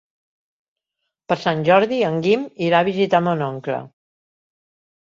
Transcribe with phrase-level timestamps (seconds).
[1.33, 3.87] Per Sant Jordi en Guim irà a visitar mon oncle.